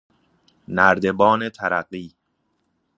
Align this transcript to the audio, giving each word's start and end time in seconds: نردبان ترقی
نردبان 0.67 1.49
ترقی 1.49 2.15